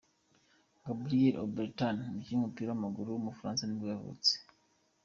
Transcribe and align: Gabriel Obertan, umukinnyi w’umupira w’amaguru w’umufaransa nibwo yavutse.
Gabriel 0.85 1.35
Obertan, 1.45 1.95
umukinnyi 2.09 2.37
w’umupira 2.37 2.69
w’amaguru 2.69 3.07
w’umufaransa 3.11 3.63
nibwo 3.65 3.87
yavutse. 3.93 4.33